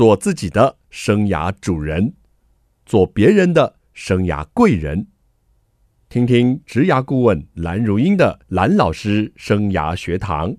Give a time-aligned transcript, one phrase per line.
[0.00, 2.14] 做自己的生涯主人，
[2.86, 5.08] 做别人的生涯贵人。
[6.08, 10.56] 听听职涯顾问蓝如英的蓝老师生涯学堂，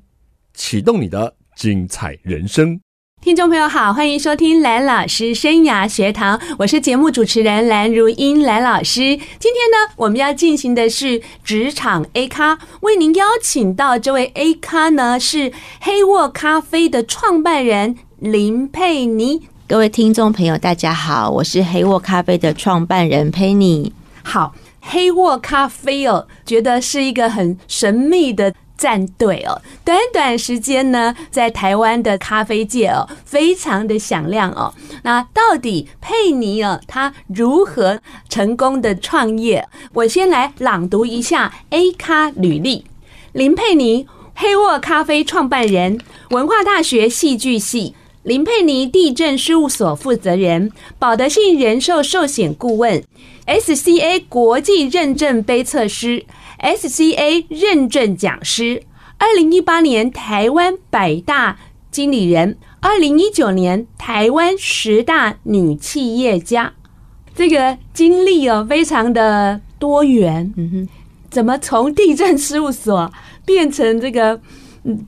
[0.54, 2.80] 启动你的精彩人生。
[3.20, 9.02] 听众朋友好，欢迎收听蓝老师生涯学堂，我是节目主持人蓝如英蓝老师。
[9.40, 19.42] 今天呢，我们要进行的是职场 A 咖，为您邀请到这位 A 咖呢是黑沃咖啡的创办人林佩妮。
[19.68, 23.92] 各位听众朋友，大家好，我是黑沃咖啡的创办人佩妮。
[24.22, 28.54] 好，黑沃咖啡哦，觉得是一个很神秘的。
[28.78, 34.74] 战队哦，短短时间呢，在台湾的咖啡界哦，非常的响亮哦。
[35.04, 39.68] 那到底佩妮哦，她如何成功的创业？
[39.94, 42.86] 我先来朗读一下 A 咖履历：
[43.34, 46.00] 林佩妮，黑沃咖啡创办人，
[46.32, 47.94] 文化大学戏剧系，
[48.24, 53.04] 林佩妮地震事务所负责人，保德信人寿寿险顾问
[53.48, 56.26] ，SCA 国际认证杯测师。
[56.60, 58.84] SCA 认证讲师，
[59.18, 61.58] 二零一八年台湾百大
[61.90, 66.74] 经理人，二零一九年台湾十大女企业家，
[67.36, 70.54] 这个经历哦，非常的多元。
[70.56, 70.90] 嗯哼，
[71.32, 73.12] 怎么从地震事务所
[73.44, 74.40] 变成这个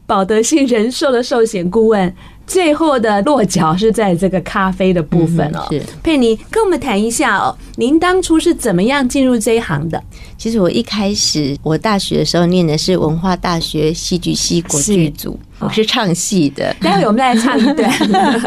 [0.07, 2.15] 保德信人寿的寿险顾问？
[2.53, 5.65] 最后的落脚是在这个咖啡的部分哦。
[5.71, 10.01] 是佩妮，跟我们谈一下哦，您当初是怎么样进入这一行的？
[10.37, 16.75] 其实我一开始，我大学的时候念的是文化大学戏剧系国剧组，我是唱戏的。
[16.79, 17.91] 待会我们再来唱一段。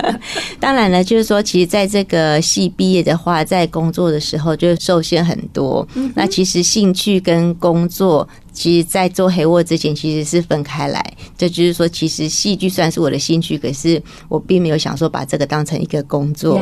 [0.60, 5.84] 当然了，就是说，其实在这个系毕业的话，在工作的时候就受限很多。
[6.14, 8.28] 那其实兴趣跟工作。
[8.56, 11.04] 其实，在做黑沃之前，其实是分开来。
[11.36, 16.58] 这就是说，其实戏剧算是我的兴趣，可是我并没有想说把这个当成一个工作。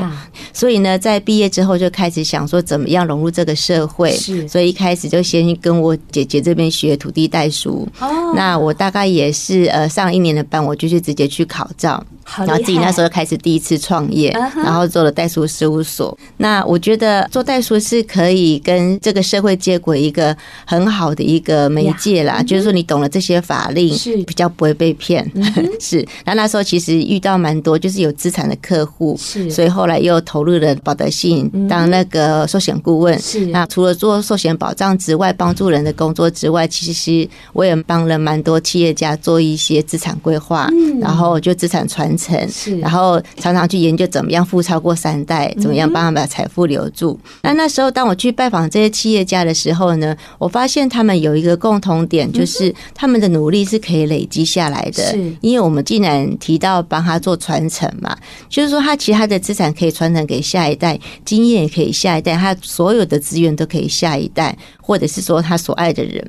[0.53, 4.11] 所以呢，在毕业之后就开始想说，怎么样融入这个社会。
[4.11, 4.47] 是。
[4.49, 7.87] 所以一开始就先跟我姐姐这边学土地代书。
[8.01, 8.33] 哦。
[8.35, 12.05] 那我大概也是呃上一年的班，我就去直接去考照。
[12.37, 16.17] 然后自己那时候开始第一次创业，然后做了代书事务所。
[16.39, 22.43] 那我觉得做代书是可以跟这个社会接轨一个很好的一个媒介啦。
[22.43, 25.31] 就是说你懂了这些法令，是比较不会被骗。
[25.79, 25.99] 是。
[26.25, 29.51] 然后那时候其实遇到蛮多就是有资产的客户，是。
[29.51, 33.19] 所以后来又投入了保德信当那个寿险顾问。
[33.21, 33.47] 是。
[33.47, 40.69] 那除了做寿险保障之外，帮助人的工作之外，其实我也帮了蛮多企业家做一些资产规划，
[41.01, 42.14] 然后就资产传。
[42.49, 47.19] 是，然后常常去研究怎么样富超过三代，怎么样帮他们把财富留住。
[47.43, 55.03] 那那时候，当我去拜访这些企业家的时候呢，我发现他们有一个共同点，就是他们的努力是可以累积下来的。
[55.03, 58.17] 是，因为我们既然提到帮他做传承嘛，
[58.49, 66.25] 就是说他其他的资产可以传承给下一代，经验也可以下一代，他所有的资源都可以下一代，或者是说他所爱的人。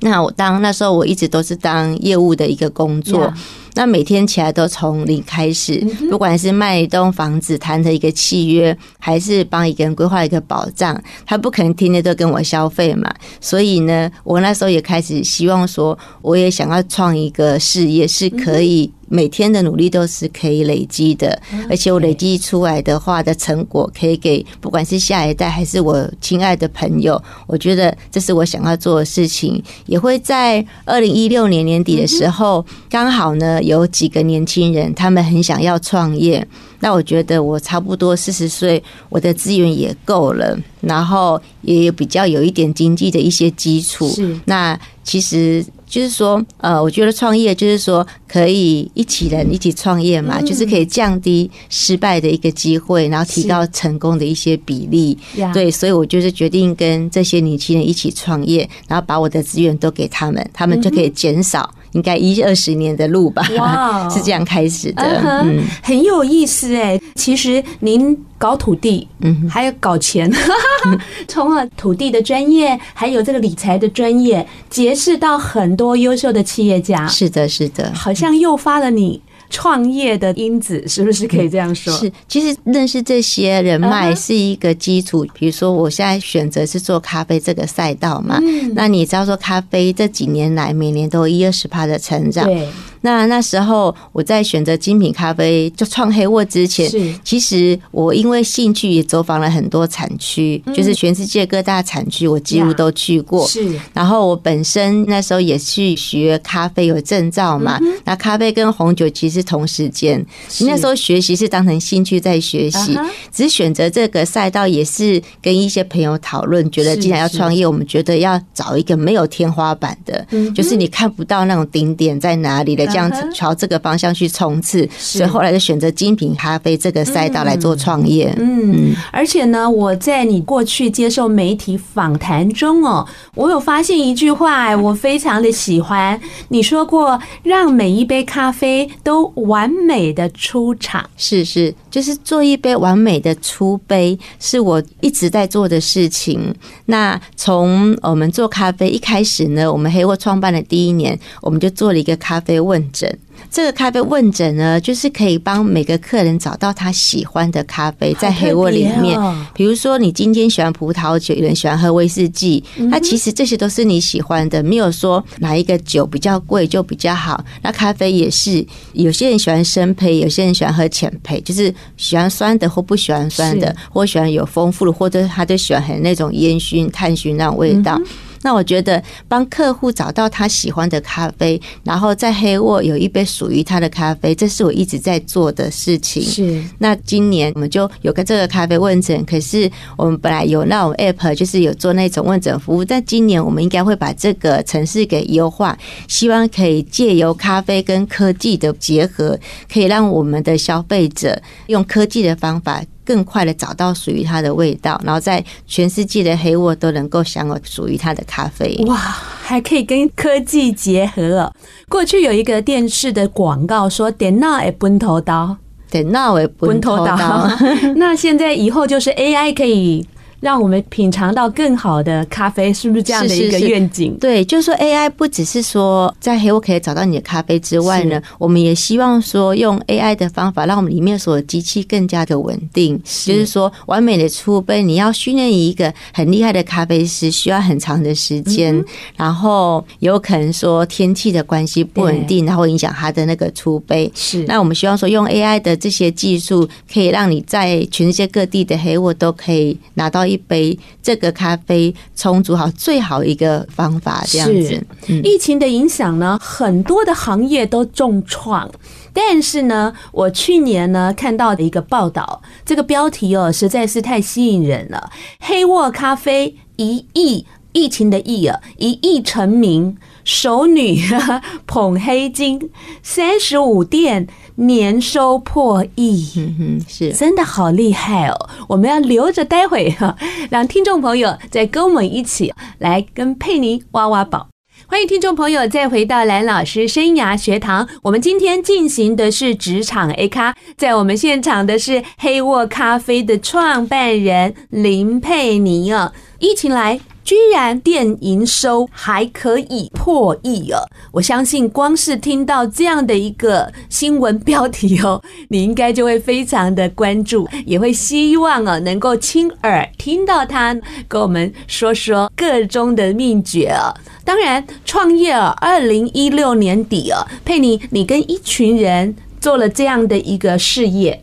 [0.00, 3.32] 那我当那时候我一直都是当业务的一个工作。
[3.74, 13.12] 那每天起来都从零开始，不管是卖一栋房子谈的一个契约，还是帮一个人规划一个保障，他不可能天天都跟我消费嘛。
[13.40, 18.92] 所以呢，我那时候也开始希望说，我也想要创一个事业，是可以。
[19.12, 21.36] 每天的努力都是可以累积的，
[21.68, 27.20] 而且我累积出来的话的成果，可以给不管是下一代还是我亲爱的朋友。
[27.48, 29.60] 我觉得这是我想要做的事情。
[29.86, 36.46] 也会在二零一六年年底的时候，刚好呢有几个年轻人，他们很想要创业。
[36.78, 44.08] 那我觉得我差不多四十岁，我的资源也够了，然后也有比较有一点经济的一些基础。
[44.08, 45.66] 是，那其实。
[45.90, 55.18] 就是说，呃，我觉得创业就是说可以一起人一起创业嘛，就是可以降低失败的一个机会，然后提高成功的一些比例。
[55.52, 61.68] 对，所以我就是决定跟这些年轻人一起创业，然后把我的资源都给他们，他们就可以减少。
[61.92, 65.02] 应该一二十年的路吧，哇， 是这样开始的，
[65.44, 67.00] 嗯，很有意思哎。
[67.14, 70.30] 其实您搞土地，嗯，还有搞钱，
[71.28, 77.06] 从了土地的专业，还有这个理财的专业，结识到很多优秀的企业家。
[77.06, 79.20] 是的，是的，好像诱发了你。
[79.50, 81.92] 创业的因子是不是可以这样说？
[81.92, 85.26] 是，其实认识这些人脉是一个基础。
[85.34, 88.40] 比如说，我现在选择是做咖啡这个赛道嘛，
[88.74, 92.46] 那你知道说咖啡这几年来每年都有一二十趴的成长。
[92.46, 92.66] 对。
[93.02, 96.90] 那那时候我在选择精品咖啡就创黑沃之前，
[97.24, 103.46] 其实我因为兴趣也走访了很多产区，就是全世界各大产区我几乎都去过。
[103.46, 110.22] 是，然后我本身那时候也去学咖啡有证照嘛，那咖啡跟红酒其实同时间，
[110.60, 112.98] 那时候学习是当成兴趣在学习，
[113.32, 122.89] 只是选择这个赛道也是跟一些朋友讨论，觉得既然要创业，我们觉得要找一个没有天花板的，就是你看不到那种顶点在哪里的。
[122.90, 128.34] 这样子朝这个方向去冲刺，所以后来就选择精品咖啡这个赛道来做创业。
[128.38, 136.20] 嗯，而且呢，我在你过去接受媒体访谈中哦，我有发现一句话，我非常的喜欢。
[136.48, 146.54] 你说过，让每一杯咖啡都完美的出场，是是，就是做一杯完美的出杯，是我一直在做的事情。
[146.86, 153.18] 那从我们做咖啡一开始呢，我们黑沃创办的第一年，我们就做了一个咖啡问诊。
[153.50, 159.18] 这个咖啡问诊呢，就是可以帮每个客人找到他喜欢的咖啡，在黑窝里面。
[159.54, 167.42] 比如说，你今天喜欢葡萄酒，有人喜欢喝威士忌，那其实这些都是你喜欢的，没有说哪一个酒比较贵就比较好。
[167.62, 177.98] 那咖啡也是，有些人喜欢深焙，有些人喜欢喝浅焙，就是喜欢酸的或不喜欢酸的，或喜欢有丰富的，或者他就喜欢很那种烟熏、炭熏那种味道。
[178.42, 186.22] 那我觉得帮客户找到他喜欢的咖啡，然后在黑沃有一杯属于他的咖啡，这是我一直在做的事情。
[186.22, 186.62] 是。
[186.78, 195.76] 那今年我们就有个这个咖啡问诊，可是我们本来有那种 app，就是有做那种问诊服务，但今年我们应该会把这个城市给优化，
[196.08, 199.38] 希望可以借由咖啡跟科技的结合，
[199.72, 202.82] 可以让我们的消费者用科技的方法。
[203.10, 208.76] 更快的找到属于它的味道，然后在全世界的黑沃都能够享有属于它的咖啡。
[208.86, 208.94] 哇，
[209.42, 211.52] 还可以跟科技结合了。
[211.88, 215.56] 过去有一个电视的广告说：“点那也奔头刀，
[215.90, 217.50] 点那也奔头刀。”
[217.96, 220.06] 那现在以后就是 AI 可以。
[220.40, 224.06] 让我们品尝到更好的咖啡，是不是这样的一个愿景？
[224.06, 232.98] 是是是，对，就是说 AI 不只是说在黑沃可以找到你的咖啡之外呢，我们也希望说用 AI 的方法，让我们里面所有机器更加的稳定。
[233.04, 238.82] 就是说，完美的出杯，你要训练一个很厉害的咖啡师，需要很长的时间，
[239.16, 244.10] 然后有可能说天气的关系不稳定，然后影响他的那个出杯。
[244.14, 250.29] 是，那我们希望说用 AI 的这些技术，可以让你在全世界各地的黑沃都可以拿到。
[250.30, 254.86] 一杯这个咖啡充足好最好一个方法，这样子。
[255.24, 258.70] 疫情的影响呢，很多的行业都重创。
[259.12, 265.10] 但是呢，我去年呢看到的一个报道，这个标题哦实在是太吸引人了。
[265.40, 271.00] 黑沃咖啡一亿，疫情的疫啊，一亿成名，熟女
[271.66, 272.70] 捧黑金，
[273.02, 274.28] 三十五店。
[274.56, 278.50] 年收破亿，嗯哼，是真的好厉害哦！
[278.68, 280.14] 我们要留着待会哈，
[280.50, 284.48] 让听众朋友再跟我们一起来跟佩妮挖挖宝。
[284.86, 287.88] 欢迎听众朋友再回到蓝老师生涯学堂。
[288.02, 296.12] 我们今天进行的是职场 A 咖，在我们现场的是黑沃咖啡的创办人林佩妮啊。
[296.38, 297.00] 疫情来。
[297.22, 300.78] 居然店营收还可以破亿哦！
[301.12, 310.76] 我相信光是听到这样的一个新闻标题哦，你应该就会非常的关注，也会希望哦能够亲耳听到他
[311.06, 313.94] 跟我们说说个中的秘诀哦。
[314.24, 321.22] 当然，创业哦，二零一六年底哦，佩妮，你跟一群人做了这样的一个事业，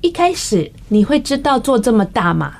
[0.00, 2.54] 一开始你会知道做这么大吗？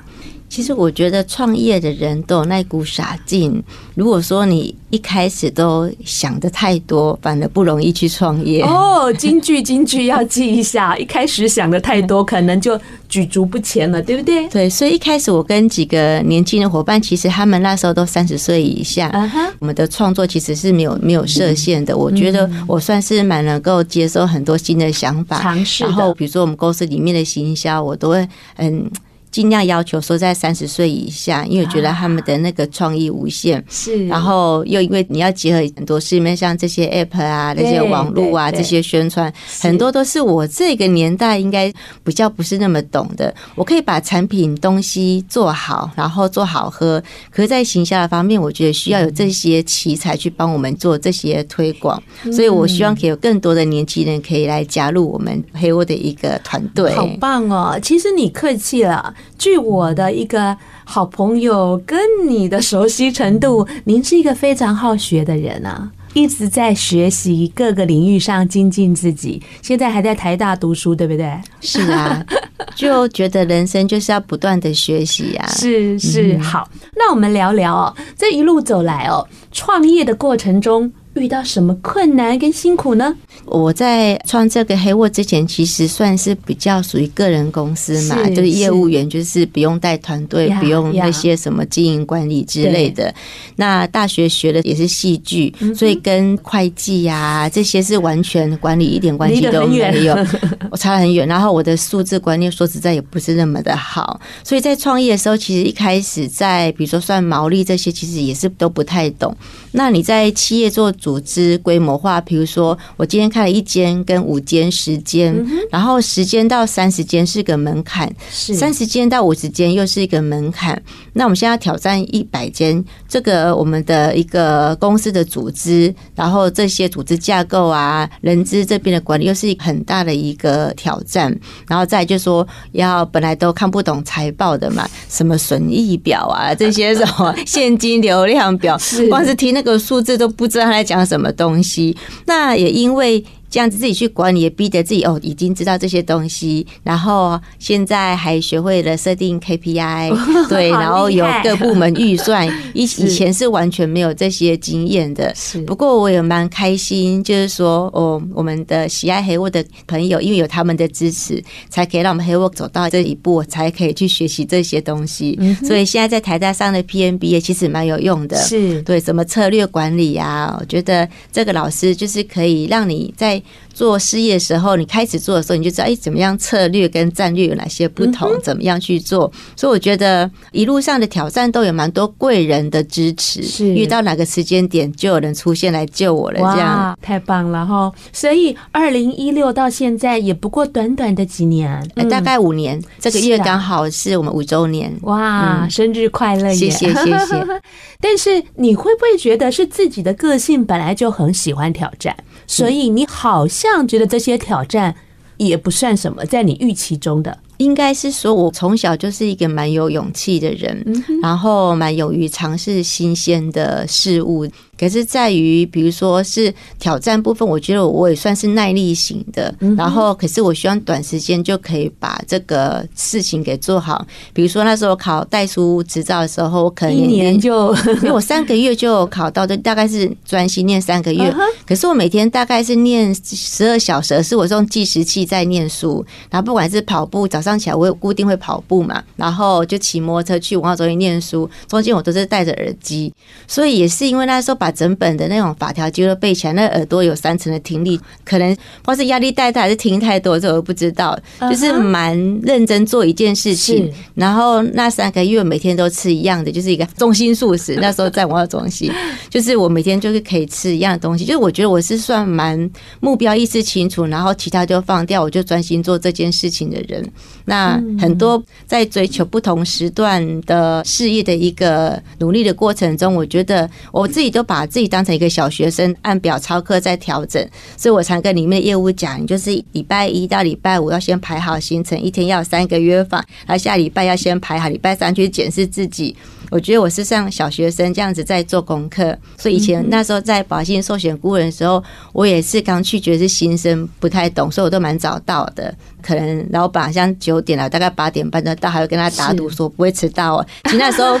[0.49, 3.63] 其实我觉得创业的人都有那股傻劲。
[3.93, 8.63] 如果说你一开始都想的太多，反而不容易去创业。
[8.63, 10.97] 哦，金句金句要记一下。
[10.97, 14.47] 一开始想的太多，可能就举足不前了，对不对？
[14.49, 19.09] 对，所以一开始我跟几个年轻的伙伴，其实他们那时候都三十岁以下。
[19.11, 19.51] Uh huh.
[19.59, 21.95] 我们的创作其实是没有没有设限的。
[21.95, 25.83] 我觉得我算是蛮能够接受很多新的想法，尝试。
[25.83, 28.89] 然后比如说我们公司里面的行销，我都会嗯。
[29.31, 33.63] 尽量要求说在三十岁以下，因为我觉得他们的那个创意无限。
[33.69, 39.31] 是，然后又因为你要结合很多市面上这些 app 啊、那些网络啊这些宣传，
[39.61, 41.71] 很多都是我这个年代应该
[42.03, 43.33] 比较不是那么懂的。
[43.55, 52.01] 我可以把产品东西做好，然后做好喝，可是，在行销的方面，我觉得需要有这些奇才去帮我们做这些推广。
[52.33, 56.91] 所以我希望可以有更多的年轻人可以来加入我们黑沃的一个团队。
[56.93, 57.79] 好棒哦！
[57.81, 59.13] 其实你客气了。
[59.37, 65.91] 据我的一个好朋友跟你的熟悉程度，您是一个非常好学的人啊。
[66.13, 71.31] 一直在学习各个领域上精进自己，现在还在台大读书，对不对？
[71.61, 72.25] 是啊，
[72.75, 75.47] 就觉得人生就是要不断的学习啊。
[75.47, 80.91] 是是，好，那我们聊聊哦，这一路走来哦，创业的过程中。
[81.19, 83.15] 遇到什么困难跟辛苦呢？
[83.45, 93.13] 我在创这个黑沃之前，其实算是比较属于个人公司嘛，是就是业务员，就是不用带团队，不用那些什么经营管理之类的。
[93.55, 100.15] 那大学学的也是戏剧，所以跟会计呀、啊、这些是完全管理一点关系都没有，
[100.69, 101.27] 我差很远。
[101.27, 109.35] 然后我的数字观念说实在也不是那么的好，所以在创业的时候，其实一开始在比如说算毛利这些，其实也是都不太懂。
[109.71, 115.35] 那你在企业做组织规模化，比如说我今天开了一间跟五间、十间，
[115.71, 120.79] 然后十间到三十间是个门槛，是三十间到五十间又是一个门槛。
[121.13, 131.35] 那我们现在要挑战一百间，这个我们的一个公司的组织，然后这些组织架构啊、人资这边的管理又是一个很大的一个挑战。
[131.67, 143.23] 然后再就是说，要本来都看不懂财报的嘛，什么损益表啊，这些什么 现金流量表，光是听那个数字都不知道他在讲什么东西，那也因为。
[143.49, 150.13] 这样子自己去管理，也逼得自己哦，已经知道这些东西，然后现在还学会了设定 KPI，
[150.47, 155.33] 对，然后有各部门预算，以 以前是完全没有这些经验的。
[155.35, 165.39] 是，不过我也蛮开心，就是说哦，我们的喜爱黑沃的朋友，因为有他们的支持，才可以让我们黑沃走到这一步，才可以去学习这些东西。
[165.63, 173.38] 所以现在在台大上的 PMBA 其实蛮有用的，是对什么策略管理啊，我觉得这个老师就是可以让你在。
[173.73, 179.31] 做事业的时候，你开始做的时候，你就知道哎，怎么样策略跟战略有哪些不同，怎么样去做。
[179.55, 187.91] 所以我觉得一路上的挑战都有蛮多贵人的支持，是遇到哪个时间点就有人出现来救我了，这样太棒了哈。
[188.11, 194.93] 所以二零一六到现在也不过短短的几年，大概五年，这个月刚好是我们五周年。
[195.03, 196.53] 哇，生日快乐！
[196.53, 197.61] 谢谢谢谢。
[198.01, 202.15] 但是你会不会觉得是自己的个性本来就很喜欢挑战？
[202.49, 204.95] 所以你好像觉得这些挑战
[205.37, 207.37] 也不算什么，在你预期中的。
[207.57, 210.83] 应该是说，我从小就是一个蛮有勇气的人，
[211.21, 214.47] 然后蛮勇于尝试新鲜的事物。
[214.79, 219.53] 可是在于，比如说是挑战部分，我觉得我也算是耐力型的。
[219.77, 224.05] 然后，可是我希望短时间就可以把这个事情给做好。
[224.31, 231.33] 比如说那时候考代书执照的时候，我可能一年就，因为我三个月就考到的，大概是专心念三个月。
[231.67, 236.05] 可是我每天大概是念十二小时，是我用计时器在念书。
[236.29, 243.13] 然后不管是跑步，早上起来我有固定会跑步嘛，然后就骑摩托车去文化中心念书，中间我都是戴着耳机。
[243.45, 251.19] 所以也是因为那时候把整本的那种法条几乎背起来，那耳朵有三层的听力，可能或是压力太大，还是听太多，这我不知道。
[251.49, 257.75] 就是蛮认真做一件事情，然后那三个月每天都吃一样的，就是一个中心素食。
[257.81, 258.91] 那时候在文化中心，
[259.29, 261.25] 就是我每天就是可以吃一样的东西。
[261.25, 267.05] 就是我觉得我是算蛮目标意识清楚，然后其他就放掉，我就专心做这件事情的人。
[267.45, 274.58] 那很多在追求不同时段的事业的一个努力的过程中，我觉得我自己都把。
[274.59, 277.41] 把自己当成一个小学生，按表操课在调整，
[277.77, 286.13] 所以我常跟里面的业务讲，就是礼拜一到礼拜五要先排好行程，一天要三个约访，然后下礼拜要先排好，礼拜三去检视自己。
[286.51, 295.73] 我觉得我是像小学生这样子在做功课，所以以前那时候在保信寿险顾问的时候，我也是刚去，觉得是新生，不太懂，所以我都蛮早到的。
[296.01, 300.45] 可能老板像九点了，大概八点半就到，还会跟他打赌说不会迟到哦。
[300.63, 301.15] 其实那时候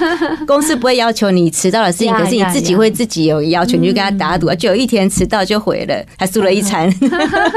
[0.47, 6.93] 公司不会要求你迟到的事情，可是你自己会自己有要求，你就跟他打赌，就有一天迟到就毁了，还输了一餐。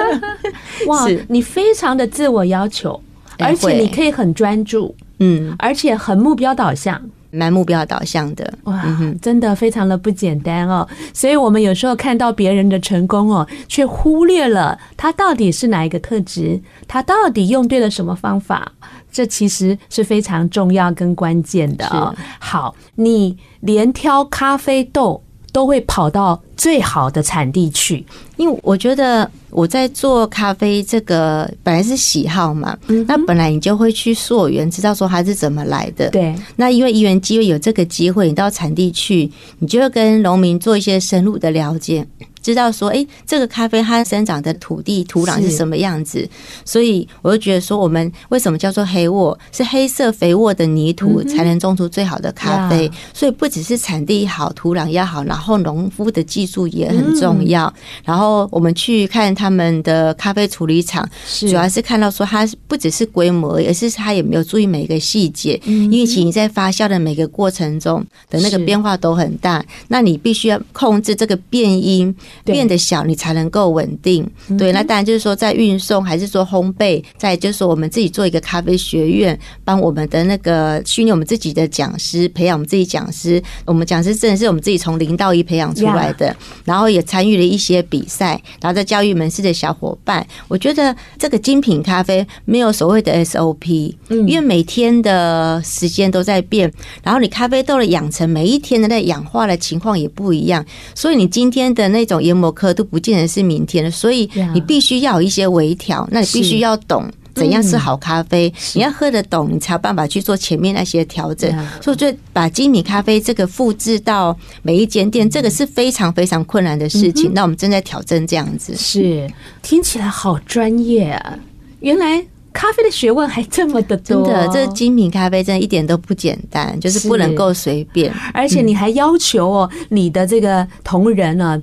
[0.87, 3.01] 哇，你非常的自我要求，
[3.39, 7.01] 而且你可以很专注，嗯，而且很目标导向。
[7.35, 8.85] 蛮目标导向的哇，
[9.23, 10.87] 真的非常的不简单哦。
[11.15, 18.71] 所以我们有时候看到别人的成功哦，却忽略了他到底是哪一个特质，他到底用对了什么方法，
[19.11, 22.15] 这其实是非常重要跟关键的哦。
[22.39, 25.23] 好，你连挑咖啡豆。
[25.53, 28.05] 都会跑到最好的产地去，
[28.37, 36.09] 因为我觉得我在做咖啡这个本来是喜好嘛，那本来你就会去溯源，知道说它是怎么来的。
[36.11, 42.07] 对，那因为一元机会有这个机会，你到产地去，你就会跟农民做一些深入的了解。
[42.43, 46.29] 知道说，哎，这个咖啡它生长的土地土壤是什么样子。
[46.65, 49.39] 所以我就觉得说，我们为什么叫做黑沃？
[49.53, 52.91] 是黑色肥沃的泥土才能种出最好的咖啡。
[53.15, 57.73] 所以不只是产地好，土壤要好，然后农夫的技术也很重要。
[58.05, 61.09] 然后我们去看他们的咖啡处理厂，
[61.41, 65.61] 主要是看到说，它不只是规模，而是它也没有注意每一个细节。
[65.65, 74.29] 因为其实你在发酵的每个过程中的那个变化都很大，那你必须要控制这个变音变得小，你才能够稳定。
[74.59, 83.43] 对，那当然就是说在运送还是说烘焙，再就是说我们自己做一个咖啡学院，帮我们的那个训练我们自己的讲师，培养我们自己讲师。
[83.65, 86.35] 我们讲师真的是我们自己从零到一培养出来的，
[86.65, 96.73] 然后也参与了一些比赛，然后在教育门市的小伙伴，我觉得这个精品咖啡没有所谓的 SOP，因为每天的时间都在变，
[97.03, 107.05] 然后你咖啡豆的养成每一天的那氧化的情况也不一样，所以你今天的那种研磨刻度不见得是明天的，所以你必须要有一些微调，那你必须要懂。
[107.35, 108.47] 怎样是好咖啡？
[108.51, 111.51] 嗯、你要喝得懂，你才有办法去做前面那些调整。
[111.81, 117.33] 所以，就把精品咖啡这个复制到每一间店，这个是非常非常困难的事情。
[117.33, 119.27] 那我们正在挑战这样子，是
[119.63, 121.39] 听起来好专业啊！
[121.81, 124.27] 原来咖啡的学问还这么的多。
[124.27, 128.13] 真的，这精品咖啡真的一点都不简单，就是不能够随便。
[128.35, 131.63] 而且你还要求哦，你的这个同仁呢？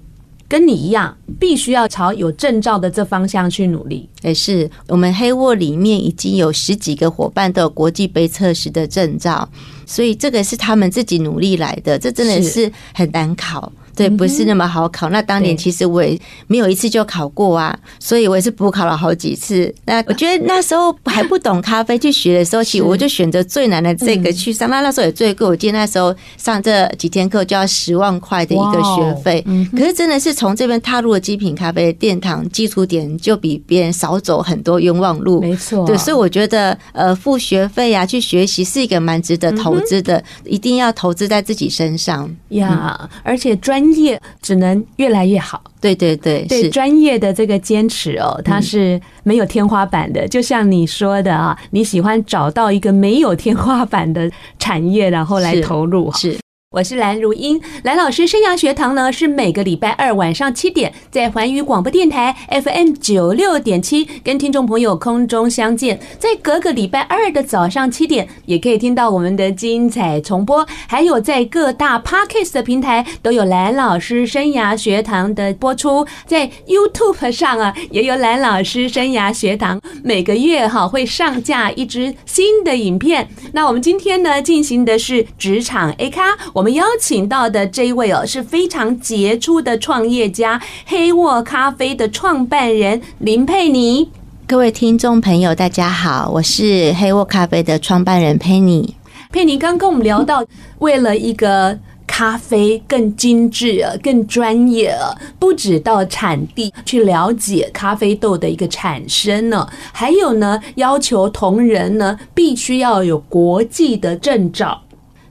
[0.50, 4.10] 跟你一样，必须要朝有证照的这方向去努力。
[4.24, 9.48] 也是，我们黑沃里面已经有十几个伙伴都有国际杯测试的证照，
[9.86, 13.72] 所以这个是他们自己努力来的，这真的是很难考。
[14.00, 15.10] 对，不是那么好考。
[15.10, 19.74] 那当年其实我也没有一次就考过啊，所以我也是补考了好几次。
[19.84, 24.70] 那我觉得那时候还不懂咖啡去学的时候，其实我就选择最难的这个去上。
[24.70, 29.46] 那那时候也最贵，我记得那时候上这几天课就要十万块的一个学费。
[29.72, 35.42] 可是真的是从这边踏入了精品咖啡的殿堂，基础点就比别人少走很多冤枉路。
[35.42, 43.89] 没错，对，所以我觉得呃付学费啊去学习是一个蛮值得投资的，一定要投资在自己身上呀，而且专。
[43.94, 50.28] 业只能越来越好，对对对，对专业的这个坚持哦，它是没有天花板的。
[50.28, 56.34] 就像你说的啊，你喜欢找到一个没有天花板的产业，然后来投入是。
[56.34, 56.40] 是
[56.72, 83.28] 我是蓝如英，蓝老师生涯学堂呢，是每个礼拜二晚上七点在环宇广播电台 FM 九六点七跟听众朋友空中相见，在隔个礼拜二的早上七点也可以听到我们的精彩重播，还有在各大 Podcast 的平台都有蓝老师生涯学堂的播出，在 YouTube 上啊也有蓝老师生涯学堂，每个月哈会上架一支新的影片。
[83.54, 86.38] 那我们今天呢进行的是职场 A 咖。
[86.60, 94.10] 我们邀请到的这一位哦，是非常杰出的创业家，黑沃咖啡的创办人林佩妮。
[94.46, 98.94] 各位听众朋友，大家好，我是黑沃咖啡的创办人佩妮。
[99.32, 100.44] 佩妮刚跟我们聊到，
[100.80, 104.94] 为了一个咖啡更精致、更专业，
[105.40, 114.82] 不止到产地去了解咖啡豆的一个产生呢，还有呢，要求同仁呢必须要有国际的证照。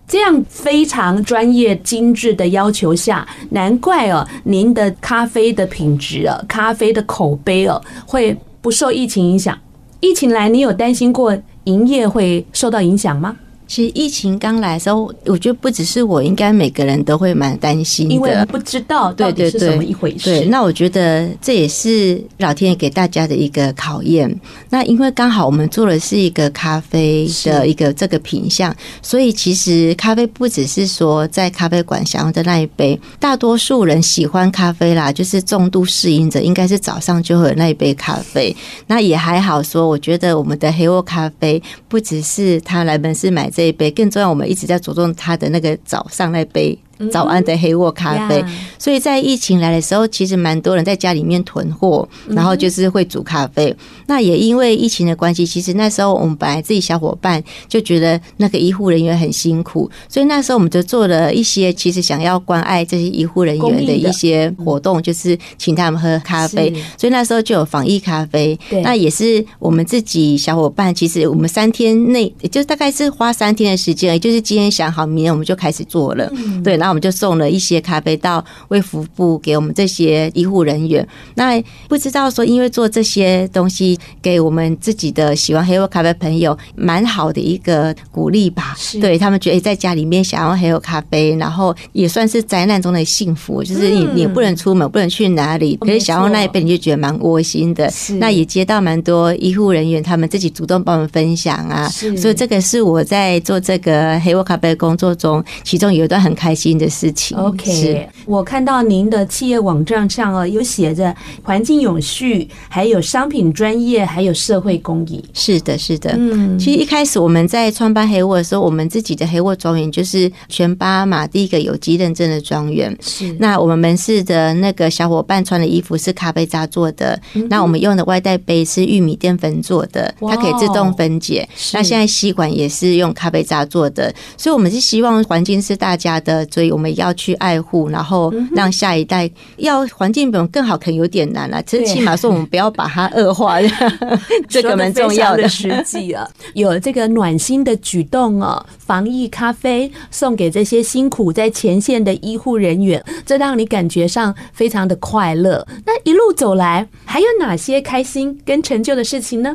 [0.08, 9.56] 这样非常专业精致的要求下，难怪哦，您的咖啡的品质啊，咖啡的口碑哦，会不受疫情影响。
[10.00, 13.36] 疫情来，你有担心过营业会受到影响吗？
[13.68, 20.24] 其实疫情刚来的时候，我觉得不只是我，应该每个人都会蛮担心的，因为不知道到底是什么一回事。
[20.24, 24.34] 对，那我觉得这也是老天爷给大家的一个考验。
[24.70, 38.56] 那因为刚好我们做的是一个咖啡的一个这个品相，所以其实咖啡不只是说在咖啡馆享用的那一杯，大多数人喜欢咖啡啦，就是重度适应者，应该是早上就会有那一杯咖啡。
[38.86, 43.50] 那也还好说，我觉得我们的黑沃咖啡不只是他来门市买。
[43.58, 46.78] 这一杯更重要，我们一直在着重他的那个早上那杯。
[47.10, 48.44] 早安的黑沃咖啡，
[48.78, 53.74] 所以在疫情来的时候，其实蛮多人在家里面囤货，然后就是会煮咖啡。
[54.06, 66.74] 那也因为疫情的关系，其实那时候我们本来自己小伙伴就觉得那个医护人员很辛苦，所以那时候我们就做了一些其实想要关爱这些医护人员的一些活动，就是请他们喝咖啡。
[66.96, 70.92] 所以那时候就有防疫咖啡，那也是我们自己小伙伴。
[70.92, 76.28] 其实我们三天内，也就大概是花三天的时间，也就是今天想好，明天我们就开始做了。
[76.64, 76.87] 对，然后。
[76.88, 81.06] 那我们就送了一些咖啡到卫福部给我们这些医护人员。
[81.34, 88.74] 那不知道说，因为做这些东西给我们自己的喜欢黑沃咖啡朋友蛮好的一个鼓励吧。
[89.02, 97.92] 对他们觉得在家里面想要黑沃咖啡，然后也算是灾难中的幸福，就是你你不能出门，不能去哪里，可是想要那一杯你就觉得蛮窝心的。
[98.18, 107.36] 那也接到蛮多医护人员他们自己主动帮我们分享啊，所以这个是我在做这个黑沃咖啡工作中，其中有一段很开心的事情。
[107.36, 115.24] OK，是我看到您的企业网站上哦，有写着环境永续，还有商品专业，还有社会公益。
[115.32, 116.14] 是的，是的。
[116.18, 122.94] 嗯，其实一开始我们在创办黑沃的时候，我们自己的黑沃庄园就是全巴马第一个有机认证的庄园。
[123.00, 123.34] 是。
[123.40, 131.48] 那我们门市的那个小伙伴穿的衣服是咖啡渣做的，那我们用的外带杯是玉米淀粉做的，它可以自动分解。
[131.72, 138.17] 那现在吸管也是用咖啡渣做的，所以我们是希望环境是大家的，所以我们要去爱护，然后
[138.54, 141.62] 让下一代要环境本更好，可能有点难了。
[141.64, 143.58] 其实起码说我们不要把它恶化，
[144.48, 145.48] 这个蛮重要的。
[145.48, 155.66] 实际啊，有这个暖心的举动哦，防疫咖啡送给这些辛苦在前线的医护人员，这让你感觉上非常的快乐。
[155.84, 159.54] 那一路走来，还有哪些开心跟成就的事情呢？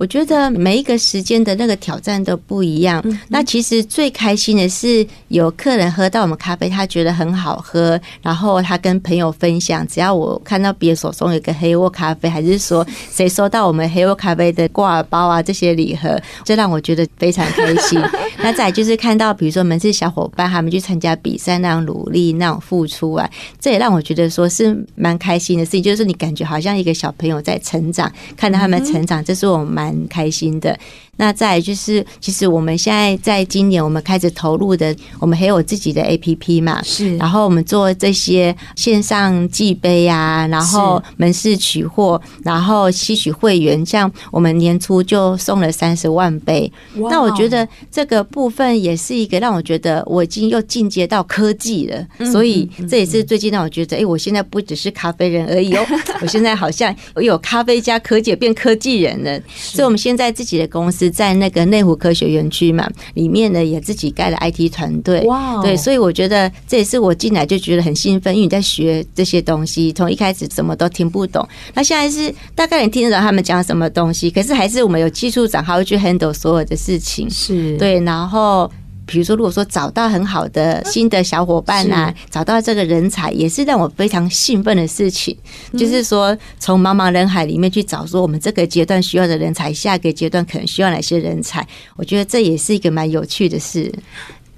[0.00, 3.04] 我觉得每一个时间的那个挑战都不一样。
[3.28, 9.86] 那其实最开心的是有客人喝到我们咖啡，他觉得很好喝，然后他跟朋友分享。
[9.86, 18.00] 只要我看到别人手中有个黑沃咖啡，还是说 谁收到我们黑沃咖啡的挂耳包啊这些礼盒，这让我觉得非常开心。
[18.42, 23.28] 那再就是看到比如说门市小伙伴他们去参加比赛那样努力那种付出啊，
[23.60, 25.82] 这也让我觉得说是蛮开心的事情。
[25.82, 29.90] 就是你感觉好像一个小朋友在成长，看到他们成长，这是我蛮。
[30.10, 30.76] 开心的。
[31.20, 37.14] 那再来就是，其实我们现在在今年，我们开始投入的，我们还有自己的 APP 嘛，是。
[37.18, 46.72] 然后我们做这些线上寄杯啊，然后门市取货，然后吸取会员，像我们年初就送了三十万杯。
[46.94, 55.84] 那我觉得这个部分也是一个让我觉得我已经又进阶到科技了，所以这也是最近让我觉得，哎，我现在不只是咖啡人而已哦，
[56.22, 59.38] 我现在好像我有咖啡加科技变科技人了。
[59.54, 61.09] 所以我们现在自己的公司。
[61.10, 77.76] 在那个内湖科学园区嘛，里面呢也自己盖了 IT 团队，哇，对，所以我觉得这也是我进来就觉得很兴奋，因为你在学这些东西，从一开始什么都听不懂，那现在是大概你听得懂他们讲什么东西，可是还是我们有技术长，还会去 handle 所有的事情，是。
[77.76, 78.70] 对，然后。
[79.10, 85.36] 比如说，如果说找到很好的新的小伙伴啊，找到这个人才，也是让我非常兴奋的事情。
[85.76, 93.92] 就是说，从茫茫人海里面去找说我们这个阶段需要的人才，下一个阶段可能需要哪些人才，我觉得这也是一个蛮有趣的事。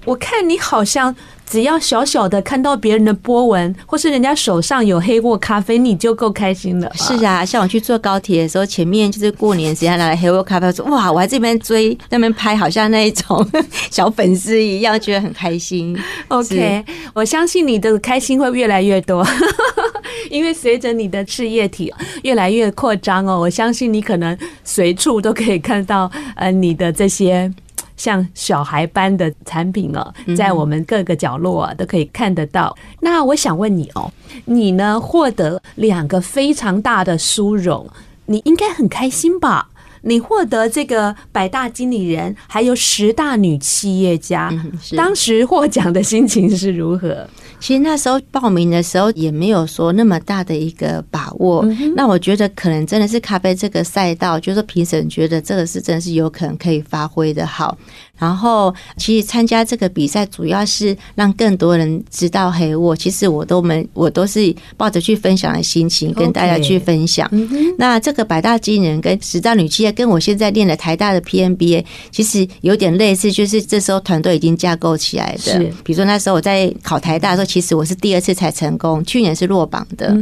[0.05, 1.15] 我看你好像。
[1.45, 6.89] 只要小小的看到别人的波纹，或是人家手上有黑沃咖啡，你就够开心了。
[6.95, 13.45] 是啊，像我去坐高铁的时候，前面就是过年时间拿来黑沃咖啡，说哇，我还这边追那边拍，好像那一种
[13.91, 15.95] 小粉丝一样，觉得很开心。
[16.29, 19.23] OK，我相信你的开心会越来越多，
[20.31, 27.53] 因为随着你的事业体越来越扩张哦，我相信你可能随处都可以看到呃你的这些。
[27.95, 32.75] 像小孩般的产品哦，在我们各个角落啊都可以看得到。
[33.01, 34.11] 那我想问你哦，
[34.45, 37.87] 你呢获得两个非常大的殊荣，
[38.25, 39.69] 你应该很开心吧？
[40.05, 44.51] 你获得这个百大经理人，还有十大女企业家，
[44.97, 47.25] 当时获奖的心情是如何？
[47.63, 51.65] 其实那时候报名的时候也没有说那么大的一个把握。
[51.95, 57.77] 那我觉得可能真的是咖啡这个赛道，就是评审觉得这个是真的是有可能可以发挥的好。
[58.17, 62.95] 然后，其实参加这个比赛主要是让更多人知道黑我。
[62.95, 67.29] 其实我都没，我都是抱着去分享的心情跟大家去分享。
[67.77, 75.59] 那这个百大经理人跟十大女企业，跟我现在练的台大的 PMBA，其实有点类似，就是这时候团队已经架构起来的。
[75.83, 80.17] 比如说那时候我在考台大的时候，其实我是第二次才成功，去年是落榜的。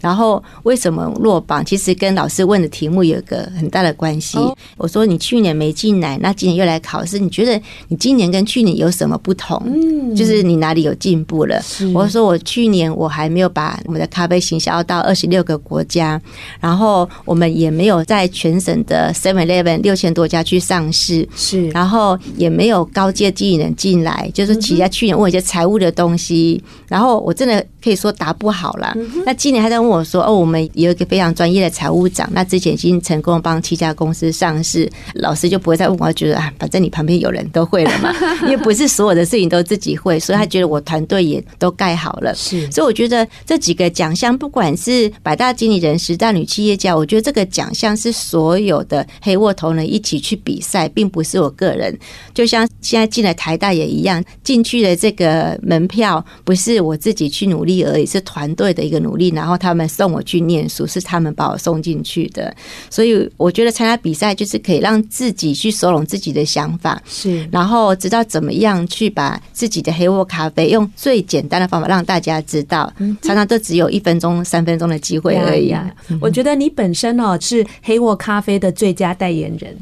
[0.00, 1.64] 然后为什么落榜？
[1.64, 4.38] 其实跟老师问的题目有个很大的关系。
[4.76, 7.60] 我说你去年没进来，那今年又来考试，你觉得？
[7.88, 9.60] 你今年跟去年有什么不同？
[9.66, 11.60] 嗯，就是你哪里有进步了？
[11.92, 16.22] 我说我去年我还没有把我们的咖啡行销到二十六个国家，
[16.60, 28.94] 然后我们也没有在全省的 Seven Eleven 六千多家去上市，是，然后也没有高阶经理人进来，就是其他去年问一些财务的东西，然后我真的可以说答不好了。
[29.24, 42.34] 那今年他在问我说：“哦，我们有一个非常专业的财务长，那之前已经成功帮七家公司上市，老师就不会再问我，觉得啊，反正你旁边有人都会了嘛， 因为不是所有的事情都自己会，所以他觉得我团队也都盖好了。
[42.34, 51.96] 是，所以我觉得这几个奖项，不管是百大经理人、十大女企业家，我觉得这个奖项是所有的黑沃头人一起去比赛，并不是我个人。
[52.34, 59.28] 就像现在进了台大也一样，进去的这个门票不是我自己去努力而已，是团队的一个努力。
[59.28, 62.54] 然后他们送我去念书，是他们把我送进去的。
[62.88, 72.92] 所以我觉得参加比赛就是可以让自己去收拢自己的想法，是，然后知道怎么样去把自己的黑沃咖啡用最简单的方法让大家知道。
[73.22, 75.74] 常常都只有一分钟、三分钟的机会而已。
[76.20, 79.76] 我觉得你本身哦是黑沃咖啡的最佳代言人。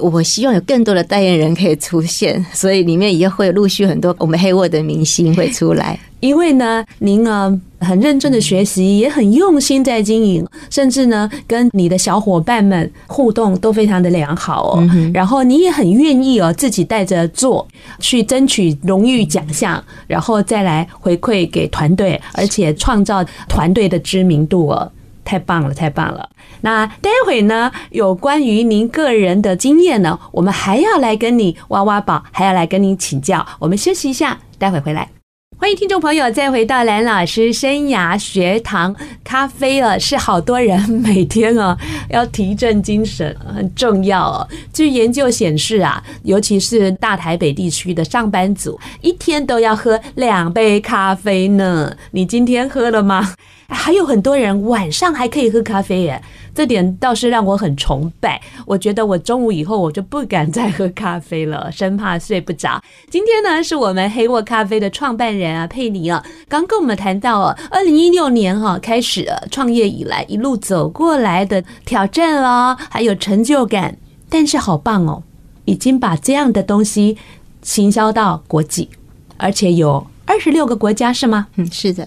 [0.00, 5.98] 我希望有更多的代言人可以出现， 所以里面也会陆续很多我们黑沃的明星会出来。
[6.20, 14.90] 因为呢，您呢很认真的学习，也很用心在经营，甚至呢跟你的小伙伴们互动都非常的良好哦。
[15.14, 17.66] 然后你也很愿意哦自己带着做，
[18.00, 24.92] 去争取荣誉奖项，然后再来回馈给团队，而且创造团队的知名度哦。
[25.24, 26.28] 太棒了，太棒了！
[26.62, 33.46] 那待会呢，有关于您个人的经验呢，我们还要来跟你挖挖宝，还要来跟您请教。
[33.58, 35.19] 我们休息一下，待会回来。
[35.60, 38.96] 欢迎听众朋友再回到蓝老师生涯学堂。
[39.22, 41.76] 咖啡啊，是好多人每天啊
[42.08, 44.48] 要提振精神，很重要哦。
[44.72, 51.94] 据研究显示啊，尤其是大台北地区的上班族，一天都要喝两杯咖啡呢。
[52.12, 53.34] 你今天喝了吗？
[53.68, 56.22] 还有很多人晚上还可以喝咖啡耶，
[56.54, 58.40] 这点倒是让我很崇拜。
[58.66, 62.82] 我觉得我中午以后我就不敢再喝咖啡了，生怕睡不着。
[63.08, 73.96] 今天呢，是我们黑沃咖啡的创办人啊佩妮啊，刚跟我们谈到哦，二零一六年哈开始创业以来一路走过来的挑战哦，还有成就感。
[74.28, 75.22] 但是好棒哦，
[75.64, 77.18] 已经把这样的东西
[77.62, 78.88] 行销到国际，
[79.36, 81.48] 而且有二十六个国家是吗？
[81.56, 82.06] 嗯，是的。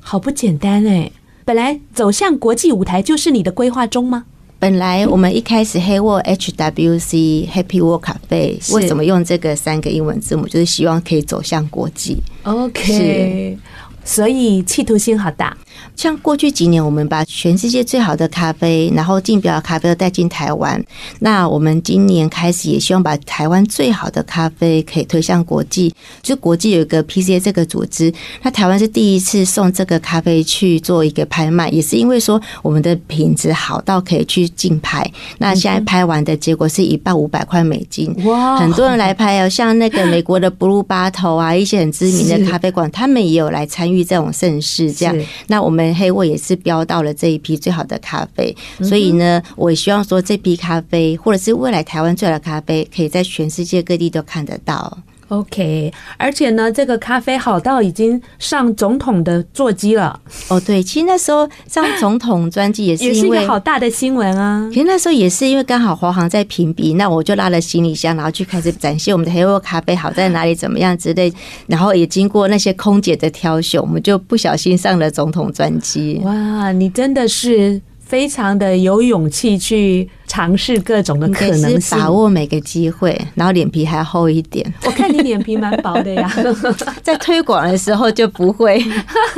[0.00, 1.12] 好不简单哎！
[1.50, 4.24] 本来走向国际舞台就是你的规划中吗？
[4.60, 10.46] 本来我们一开始黑沃 HWC Happy Work Cafe 为什么用这个三个英文字母？
[10.46, 12.18] 就是希望可以走向国际。
[12.44, 13.58] OK，
[14.04, 15.58] 所以企图心好大。
[15.96, 20.82] 像过去几年，我们把全世界最好的咖啡，然后竞标的咖啡都带进台湾。
[21.18, 25.94] 那我们今年开始也希望把台湾最好的咖啡可以推向国际。
[26.22, 28.12] 就国际有一个 PCA 这个组织，
[28.42, 35.04] 那台湾是第一次送这个咖啡去做一个拍卖，也是因为说我们的品质好到可以去竞拍。
[35.38, 38.56] 那现在拍完的结果是一半五百块美金，哇！
[38.56, 44.92] 很多人来拍哦，像那个美国的 Blue Bottle 啊，一些很知名的咖啡馆，他们也有来参与这种盛事。
[44.92, 45.16] 这样，
[45.48, 45.69] 那我们。
[45.70, 48.52] 我们黑沃也是标到了这一批最好的咖啡，
[48.82, 54.98] 所以呢，我也希望说这批咖啡，或者是未来台湾最好的咖啡，可以在全世界各地都看得到。
[55.30, 60.18] OK，而且呢，这个咖啡好到已经上总统的座机了。
[60.48, 64.68] 哦，对，其实那时候上总统专机也是一个好大的新闻啊。
[64.72, 71.32] 其实那时候也是因为刚好华航在评比，那我就拉了行李箱，然后去开始展现我们的黑沃咖啡好在哪里，怎么样之类。
[71.68, 76.20] 然后也经过那些空姐的挑选，我们就不小心上了总统专机。
[76.24, 77.80] 哇，你真的是。
[78.10, 84.64] 非常的有勇气去尝试各种的可能性，把握每个机会，然后脸皮还厚一点。
[84.86, 86.32] 我看你脸皮蛮薄的呀，
[87.02, 88.80] 在推广的时候就不会，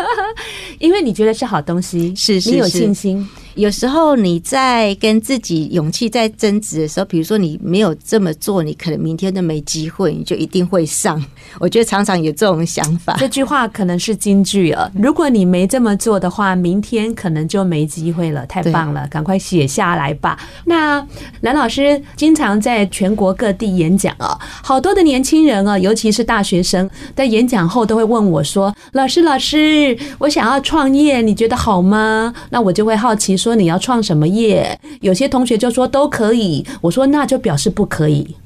[0.79, 3.27] 因为你觉得是好东西，是你有信心。
[3.55, 11.23] 有时候你在跟自己勇气在争执的时候，比如说你没有这么做，你可能明天都没机会，你就一定会上。
[11.61, 13.15] 我觉得常常有这种想法。
[13.19, 14.91] 这句话可能是金句了。
[14.95, 18.47] 如果你没这么做的话，明天可能就没机会了。
[18.47, 20.39] 太棒了，赶快写下来吧。
[20.65, 21.07] 那
[21.43, 33.37] 蓝老师经常在全国各地演讲啊，好多的年轻人啊，尤其是大学生，在演讲后都会问我说：“老师，老师，我想要创业，你觉得好吗？”那我就会好奇。
[33.43, 34.79] 说你要创什么业？
[35.01, 36.65] 有些同学就说都可以。
[36.81, 38.37] 我说那就表示不可以，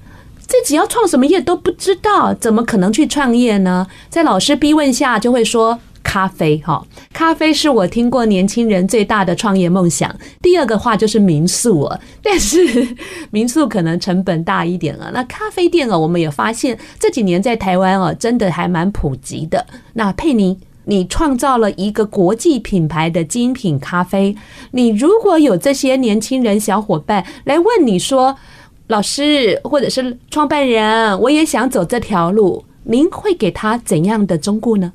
[0.47, 3.87] 自己要创什么业都不知道，怎么可能去创业呢？
[4.09, 6.57] 在老师逼问下，就会说咖啡。
[6.65, 10.15] 哈，咖啡是我听过年轻人最大的创业梦想。
[10.41, 12.89] 第二个话就是民宿啊， 但是
[13.31, 15.11] 民宿可能成本大一点了。
[15.13, 19.67] 那咖啡店哦，我们也发现这几年在台湾哦，真的还蛮普及的。
[19.93, 20.59] 那佩妮。
[20.87, 24.35] 你创造了一个国际品牌的精品咖啡。
[24.71, 28.35] 你如果有这些年轻人小伙伴来问你说
[28.89, 34.93] ：“老师或者是创办人，我也想走这条路。”您会给他怎样的忠告呢？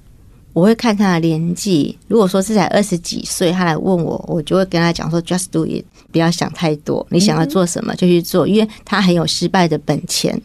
[0.53, 1.97] 我会看他的年纪。
[2.07, 10.41] 如果说是才二十几岁，他来问我，我就会跟他讲说：“Just do it，不要想太多，你想要做什么就去做，因为他很有失败的本钱。”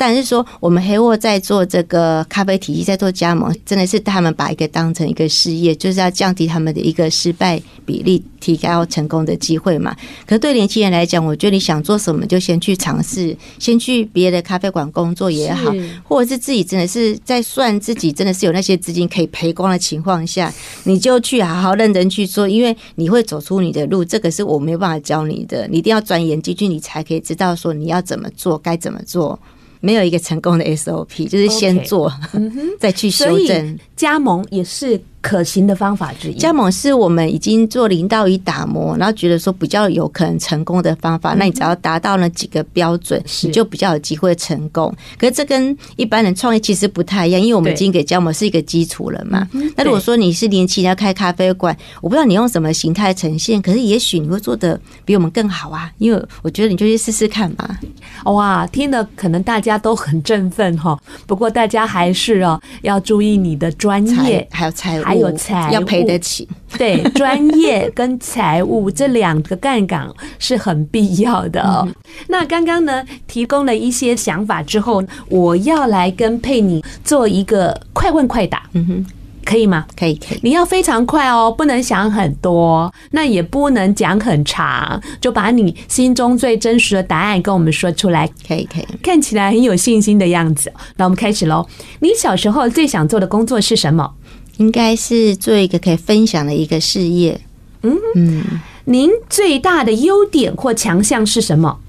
[0.00, 9.94] 但是说，我们黑沃在做这个咖啡体系，在做加盟，真的是他们把一个当成一个事业，就是要降低他们的一个失败比例，提高成功的机会嘛。
[10.26, 15.70] 可是对年轻人来讲，我觉得你想做什么，就先去尝试，先去别的咖啡馆工作也好，
[16.02, 20.50] 或者是自己真的是在算自己真的是有那些资金可以赔光的情况下，
[20.84, 24.02] 你就去好好认真去做，因为你会走出你的路。
[24.02, 29.38] 这个是我没有办法教你的，你一定要钻研进去，你才可以知道说你要怎么做，该怎么做。
[29.80, 32.12] 没有一个成功的 SOP，就是先做
[32.78, 33.78] 再去修正。
[33.96, 35.00] 加盟也是。
[35.20, 41.34] 可行的方法之一，加盟是我们已经做零到一打磨，然后觉得说比较有可能成功的方法。
[41.34, 44.94] 嗯、那你只要达到那几个标准，你就比较有机会成功。
[45.18, 49.46] 可是这跟一般人创业其实不太一样，因为我们已经给加盟是一个基础了嘛。
[49.76, 55.92] 那如果说你是年轻人要开咖啡馆，我不知道你用什么形态呈现，可是也许你会做的比我们更好啊。
[55.98, 57.78] 因为我觉得你就去试试看嘛。
[58.24, 60.98] 哇，听了可能大家都很振奋哈。
[61.26, 65.09] 不过大家还是哦要注意你的专业，还有财务。
[65.10, 71.86] 还有财务要赔得起，对， 专业跟财务这两个杠杆是很必要的哦。
[72.28, 79.06] 那刚刚呢，提供了一些想法之后，我要来跟佩妮做一个快问快答，嗯哼，
[79.44, 79.84] 可以吗？
[79.98, 80.40] 可以，可以。
[80.42, 88.28] 你要非常快哦，不能想很多，那也不能讲很长，就把你心中最真实的答案跟我们说出来。
[88.46, 88.86] 可以，可以。
[89.02, 90.72] 看起来很有信心的样子。
[90.96, 91.66] 那我们开始喽。
[92.00, 94.08] 你小时候最想做的工作是什么？
[94.56, 97.40] 应该是做一个可以分享的一个事业。
[97.82, 98.42] 嗯嗯，
[98.84, 101.80] 您最大的优点或强项是什么？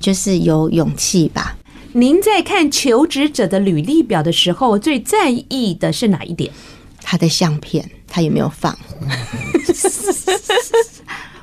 [0.00, 1.56] 就是有勇气吧。
[1.92, 6.50] 您在看求职者的履历表的时候，最在意的是哪一点？
[7.02, 8.76] 他的相片，他有没有放？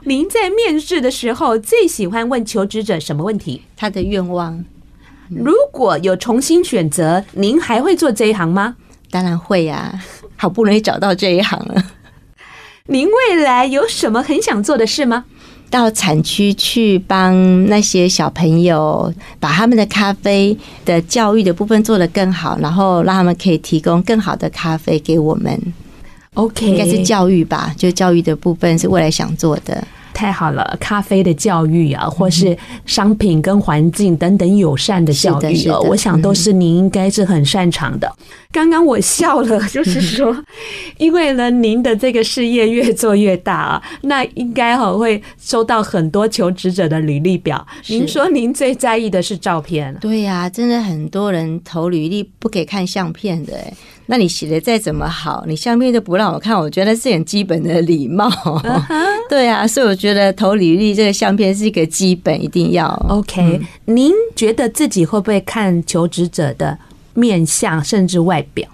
[0.03, 3.61] 您在面试的时候最喜欢问求职者什么问题？
[3.77, 4.65] 他的愿望。
[5.29, 8.75] 如果有重新选择，您还会做这一行吗？
[9.11, 10.01] 当然会呀。
[10.41, 11.83] 好不容易找到这一行了。
[12.87, 15.25] 您未来有什么很想做的事吗？
[15.69, 25.55] 到产区去帮那些小朋友，把他们的咖啡的教育的部分做得更好，然后让他们可以提供更好的咖啡给我们。
[26.33, 27.71] OK，应该是教育吧？
[27.77, 29.87] 就教育的部分是未来想做的。
[30.21, 32.55] 太好了，咖啡的教育啊，或是
[32.85, 38.07] 商品跟环境等等友善的教育哦，我想都是您应该是很擅长的。
[38.51, 40.45] 刚刚我笑了，就是说，
[40.99, 47.65] 因为呢，您的这个事业越做越大啊，那应该哈会收到很多求职者的履历表。
[47.87, 49.91] 您说您最在意的是照片？
[49.99, 53.73] 对呀，真的很多人投履历不给看相片的哎。
[54.11, 58.29] 那你写的再怎么好，你相片都不让我看，我觉得是很基本的礼貌。
[59.29, 62.89] 对啊，所以我觉得投履历这个相片是一个基本，一定要。
[63.07, 66.77] OK，您觉得自己会不会看求职者的
[67.13, 68.67] 面相甚至外表？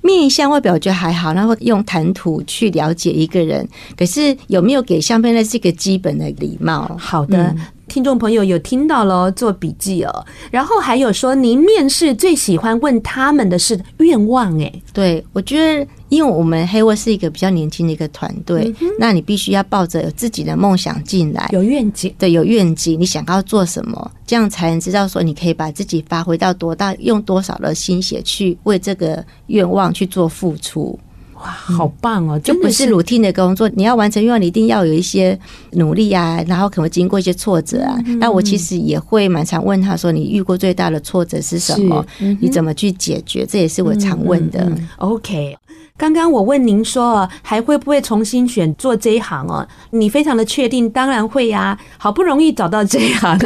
[0.00, 3.68] 面相外表就还好，然后用谈吐去了解一个人。
[3.96, 6.96] 可是有没有给相片，那是一个基本的礼貌。
[7.00, 7.46] 好的。
[7.48, 7.58] 嗯
[7.94, 10.26] 听众朋友有听到了，做笔记哦。
[10.50, 30.98] 然后还有说，您面试最喜欢问他们的是愿望，哎，对，我觉得，因为我们黑沃是一个比较年轻的一个团队，嗯，那你必须要抱着有自己的梦想进来，有愿景，对，有愿景，你想要做什么，这样才能知道说你可以把自己发挥到多大，用多少的心血去为这个愿望去做付出。
[31.44, 32.40] 哇，好棒哦！
[32.40, 35.38] 就不是 routine 的工作，你要完成愿望，你一定要有一些
[35.72, 37.98] 努力啊，然后可能经过一些挫折啊。
[38.18, 42.04] 那我其实也会蛮常问他说：“你遇过最大的挫折是什么？
[42.40, 44.72] 你怎么去解决？”这也是我常问的。
[44.96, 45.54] OK。
[45.96, 49.66] 刚刚我问您说，还会不会重新选做这一行哦？
[49.90, 51.78] 你非常的确定，当然会呀！
[51.96, 53.38] 好不容易找到这一行，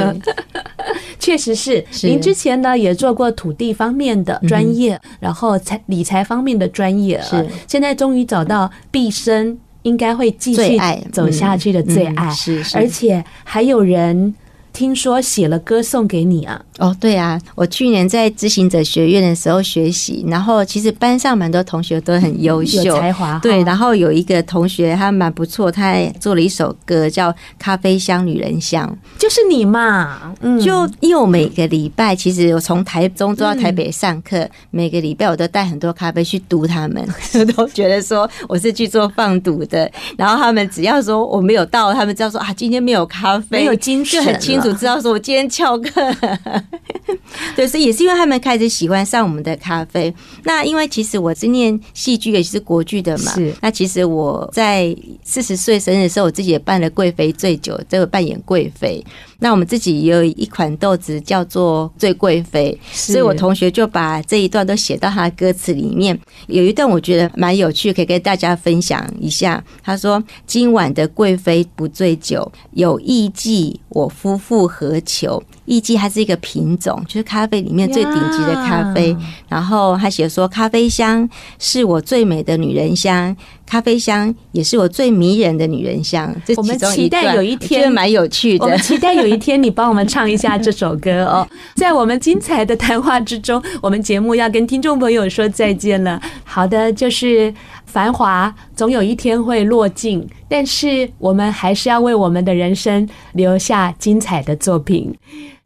[1.20, 1.84] 确实是。
[2.02, 10.80] 您之前呢也做过土地方面的专业，然后财理财方面的专业，是现在终于找到毕生应该会继续
[11.12, 14.34] 走下去的最爱，是是，而且还有人。
[14.78, 16.62] 听说写了歌送给你啊？
[16.78, 23.40] 哦，对啊，我去年在执行者学院的时候学习，然后其实班上蛮多同学都很优秀，有才华。
[23.40, 28.88] 对，然后有一个同学他蛮不错，他还做了一首歌叫《咖啡香女人香》，
[29.20, 30.32] 就是你嘛。
[30.42, 37.04] 嗯，就因为我每个礼拜其实我从台中坐到台北上课，嗯，每个礼拜我都带很多咖啡去读他们，
[37.56, 39.90] 都觉得说我是去做放毒的。
[40.16, 44.67] 然后他们只要说我没有到，他们知道说啊，今天没有咖啡，没有精神，就很清楚。
[44.68, 45.90] 主知道说我今天翘课。
[47.56, 50.12] 对，所以也是因为他们开始喜欢上我们的咖啡。
[50.44, 53.32] 那因为其实我是念戏剧，也是国剧的嘛。
[53.32, 53.54] 是。
[53.62, 59.04] 那其实我在四十岁生日的时候，我自己也办了贵妃醉酒，这个扮演贵妃。
[59.40, 66.18] 那我们自己也有一款豆子叫做醉贵妃，所以我同学就把这一段都写到他的歌词里面。
[66.48, 69.62] 有一段我觉得蛮有趣，可以跟大家分享一下。
[69.82, 79.14] 他说：“今晚的贵妃不醉酒，有艺妓，我夫妇何求？”艺妓它是一个品种，就是咖啡里面最顶级的咖啡。
[79.48, 81.28] 然后他写说：“咖啡香
[81.58, 83.36] 是我最美的女人香。”
[83.68, 86.34] 咖啡香也是我最迷人的女人香。
[86.46, 88.64] 这我们期待有一天，蛮有趣的。
[88.64, 91.46] 我们期待有一天你帮我们唱一下这首歌哦。
[91.76, 96.20] 在我们精彩的谈话之中，我们节目要跟听众朋友说再见了。
[96.44, 97.52] 好的，就是
[97.84, 105.14] 繁华总有一天会落尽，但是我们还是要为我们的人生留下精彩的作品。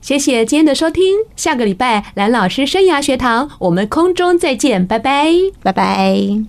[0.01, 1.05] 谢谢今天的收听，
[1.37, 5.31] 下个礼拜蓝老师生涯学堂，我们空中再见，拜拜，
[5.63, 6.41] 拜拜。